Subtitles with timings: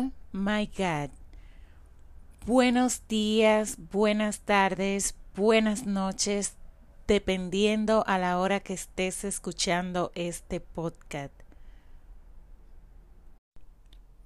[0.00, 1.10] Oh my God.
[2.46, 6.54] Buenos días, buenas tardes, buenas noches,
[7.08, 11.34] dependiendo a la hora que estés escuchando este podcast.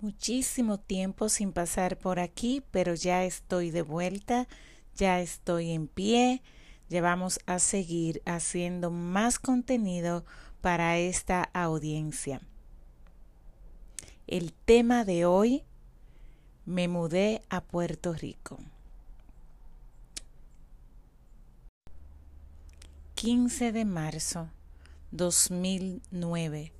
[0.00, 4.48] Muchísimo tiempo sin pasar por aquí, pero ya estoy de vuelta,
[4.95, 6.43] ya estoy en pie,
[6.91, 10.27] ya vamos a seguir haciendo más contenido
[10.61, 12.43] para esta audiencia.
[14.29, 15.64] El tema de hoy,
[16.64, 18.60] me mudé a Puerto Rico.
[23.16, 24.48] 15 de marzo
[25.11, 26.73] 2009.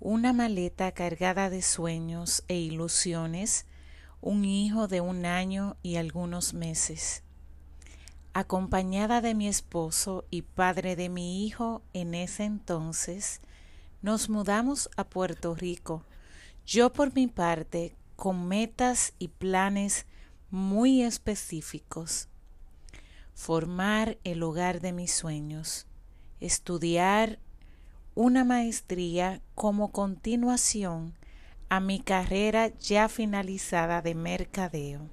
[0.00, 3.66] Una maleta cargada de sueños e ilusiones,
[4.20, 7.22] un hijo de un año y algunos meses.
[8.34, 13.40] Acompañada de mi esposo y padre de mi hijo en ese entonces,
[14.02, 16.04] nos mudamos a Puerto Rico
[16.66, 20.06] yo por mi parte, con metas y planes
[20.50, 22.28] muy específicos,
[23.34, 25.86] formar el hogar de mis sueños,
[26.40, 27.38] estudiar
[28.14, 31.14] una maestría como continuación
[31.68, 35.08] a mi carrera ya finalizada de mercadeo.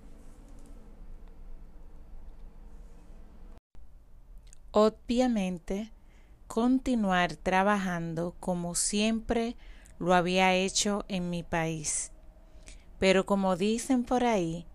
[4.71, 5.91] Obviamente,
[6.47, 9.57] continuar trabajando como siempre
[10.01, 12.11] lo había hecho en mi país.
[12.97, 14.65] Pero como dicen por ahí,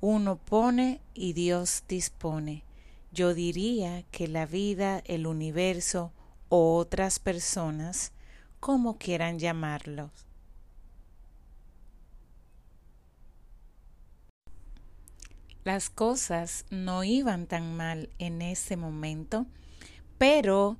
[0.00, 2.64] uno pone y Dios dispone.
[3.12, 6.12] Yo diría que la vida, el universo
[6.48, 8.12] o otras personas,
[8.58, 10.10] como quieran llamarlos.
[15.62, 19.46] Las cosas no iban tan mal en ese momento,
[20.18, 20.76] pero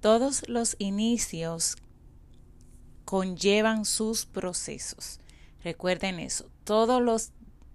[0.00, 1.76] todos los inicios
[3.12, 5.20] conllevan sus procesos.
[5.62, 7.32] Recuerden eso, todos los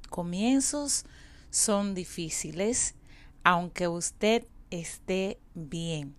[0.09, 1.05] comienzos
[1.51, 2.95] son difíciles,
[3.43, 6.15] aunque usted esté bien.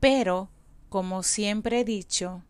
[0.00, 0.50] Pero,
[0.88, 2.42] como siempre he dicho,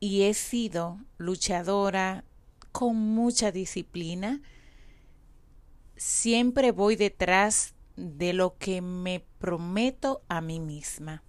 [0.00, 2.24] y he sido luchadora
[2.72, 4.42] con mucha disciplina,
[5.96, 11.22] siempre voy detrás de lo que me prometo a mí misma.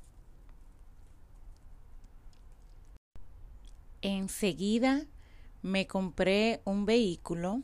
[4.06, 5.06] Enseguida
[5.62, 7.62] me compré un vehículo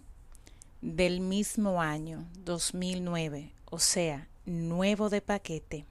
[0.82, 5.86] del mismo año, 2009, o sea, nuevo de paquete.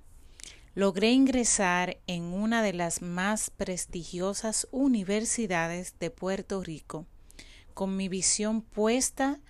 [0.74, 7.04] Logré ingresar en una de las más prestigiosas universidades de Puerto Rico,
[7.74, 9.40] con mi visión puesta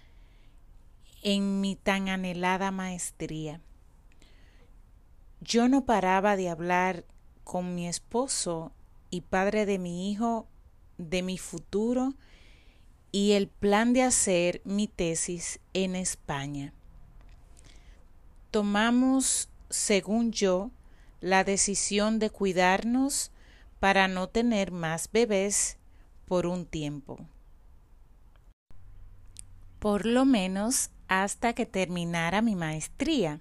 [1.22, 3.60] en mi tan anhelada maestría.
[5.41, 7.04] Yo no paraba de hablar
[7.44, 8.72] con mi esposo
[9.10, 10.48] y padre de mi hijo
[10.98, 12.14] de mi futuro
[13.10, 16.72] y el plan de hacer mi tesis en España.
[18.50, 20.70] Tomamos, según yo,
[21.20, 23.31] la decisión de cuidarnos
[23.81, 25.78] para no tener más bebés
[26.26, 27.19] por un tiempo.
[29.78, 33.41] Por lo menos hasta que terminara mi maestría.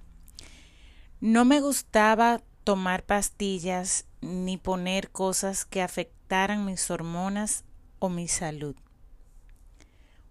[1.19, 7.63] No me gustaba tomar pastillas ni poner cosas que afectaran mis hormonas
[7.99, 8.75] o mi salud.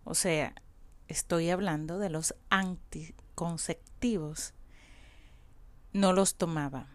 [0.04, 0.54] O sea,
[1.08, 4.54] estoy hablando de los anticonceptivos.
[5.92, 6.88] No los tomaba.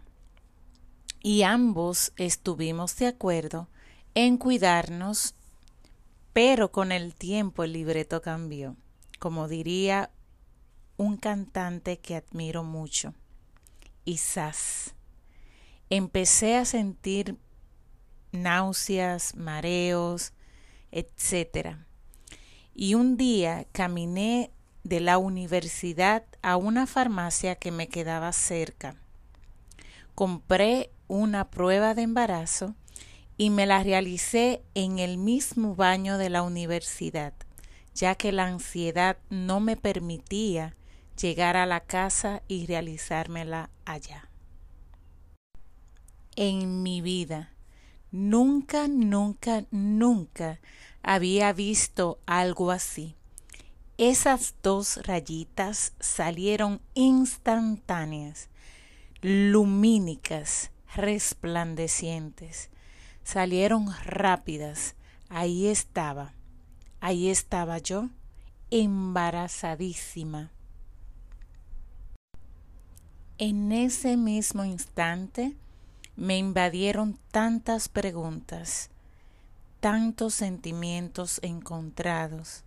[1.22, 3.68] Y ambos estuvimos de acuerdo
[4.14, 5.34] en cuidarnos,
[6.32, 8.76] pero con el tiempo el libreto cambió,
[9.18, 10.10] como diría
[10.96, 13.14] un cantante que admiro mucho,
[14.04, 14.94] Isás
[15.96, 17.36] empecé a sentir
[18.32, 20.32] náuseas, mareos,
[20.90, 21.76] etc.
[22.74, 24.50] Y un día caminé
[24.84, 28.96] de la universidad a una farmacia que me quedaba cerca.
[30.14, 32.74] Compré una prueba de embarazo
[33.36, 37.34] y me la realicé en el mismo baño de la universidad,
[37.94, 40.74] ya que la ansiedad no me permitía
[41.20, 44.31] llegar a la casa y realizármela allá
[46.36, 47.50] en mi vida.
[48.10, 50.60] Nunca, nunca, nunca
[51.02, 53.14] había visto algo así.
[53.98, 58.48] Esas dos rayitas salieron instantáneas,
[59.20, 62.70] lumínicas, resplandecientes.
[63.22, 64.94] Salieron rápidas.
[65.28, 66.32] Ahí estaba.
[67.00, 68.08] Ahí estaba yo,
[68.70, 70.50] embarazadísima.
[73.38, 75.56] En ese mismo instante
[76.22, 78.90] me invadieron tantas preguntas,
[79.80, 82.62] tantos sentimientos encontrados.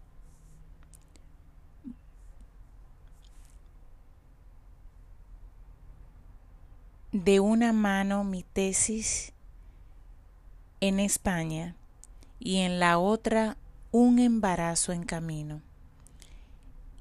[7.13, 9.31] De una mano mi tesis
[10.81, 11.77] en España
[12.39, 13.55] y en la otra
[13.93, 15.61] un embarazo en camino.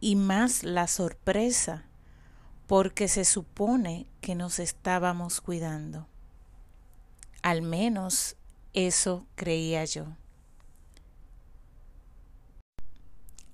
[0.01, 1.83] Y más la sorpresa
[2.69, 6.07] porque se supone que nos estábamos cuidando.
[7.45, 8.37] Al menos
[8.73, 10.07] eso creía yo.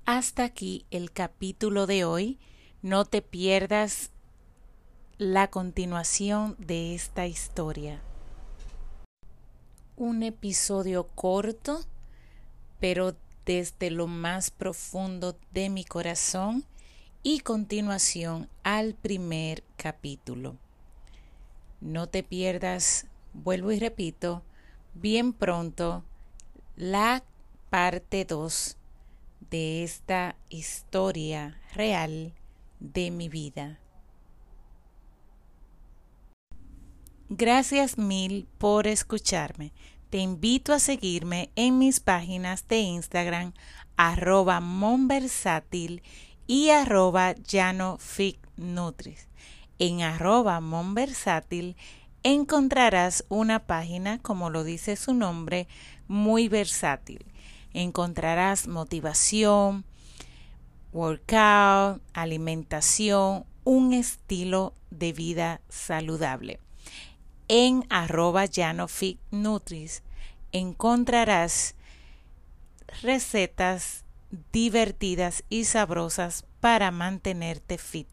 [0.05, 2.39] Hasta aquí el capítulo de hoy.
[2.83, 4.11] No te pierdas
[5.19, 8.01] la continuación de esta historia.
[9.97, 11.81] Un episodio corto,
[12.79, 16.65] pero desde lo más profundo de mi corazón
[17.25, 20.55] y continuación al primer capítulo.
[21.81, 24.43] No te pierdas, vuelvo y repito,
[24.95, 26.05] bien pronto
[26.77, 27.23] la
[27.71, 28.77] parte 2
[29.51, 32.35] de esta historia real
[32.79, 33.81] de mi vida.
[37.29, 39.73] Gracias mil por escucharme.
[40.11, 43.53] Te invito a seguirme en mis páginas de Instagram
[43.97, 46.03] arroba monversátil
[46.49, 49.29] y arroba llanofitnutris.
[49.79, 51.77] En arroba monversátil
[52.23, 55.69] encontrarás una página, como lo dice su nombre,
[56.09, 57.25] muy versátil.
[57.73, 59.85] Encontrarás motivación,
[60.93, 66.61] workout, alimentación, un estilo de vida saludable.
[67.49, 70.03] En arroba llanofitnutris
[70.53, 71.75] encontrarás
[73.03, 74.05] recetas
[74.53, 78.09] divertidas y sabrosas para mantenerte fit.